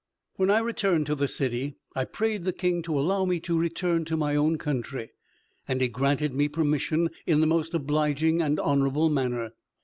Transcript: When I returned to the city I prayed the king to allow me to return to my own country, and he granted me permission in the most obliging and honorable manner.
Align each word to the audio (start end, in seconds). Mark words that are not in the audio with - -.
When 0.37 0.49
I 0.49 0.57
returned 0.57 1.05
to 1.05 1.13
the 1.13 1.27
city 1.27 1.75
I 1.95 2.05
prayed 2.05 2.43
the 2.43 2.51
king 2.53 2.81
to 2.81 2.99
allow 2.99 3.23
me 3.23 3.39
to 3.41 3.55
return 3.55 4.03
to 4.05 4.17
my 4.17 4.35
own 4.35 4.57
country, 4.57 5.11
and 5.67 5.79
he 5.79 5.89
granted 5.89 6.33
me 6.33 6.47
permission 6.47 7.11
in 7.27 7.39
the 7.39 7.45
most 7.45 7.75
obliging 7.75 8.41
and 8.41 8.59
honorable 8.59 9.11
manner. 9.11 9.51